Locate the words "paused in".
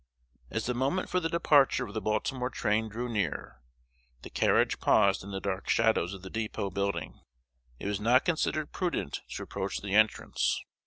4.79-5.29